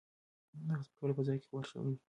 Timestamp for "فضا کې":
1.17-1.45